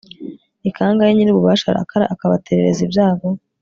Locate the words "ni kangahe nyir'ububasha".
0.61-1.65